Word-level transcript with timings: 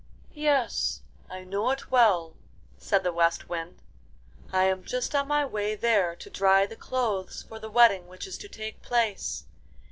'Yes, 0.33 1.01
I 1.29 1.43
know 1.43 1.69
it 1.69 1.91
well,' 1.91 2.33
said 2.79 3.03
the 3.03 3.13
West 3.13 3.47
Wind. 3.49 3.83
'I 4.51 4.63
am 4.63 4.83
just 4.83 5.13
on 5.13 5.27
my 5.27 5.45
way 5.45 5.75
there 5.75 6.15
to 6.15 6.29
dry 6.31 6.65
the 6.65 6.75
clothes 6.75 7.43
for 7.43 7.59
the 7.59 7.69
wedding 7.69 8.07
which 8.07 8.25
is 8.25 8.39
to 8.39 8.49
take 8.49 8.81
place. 8.81 9.43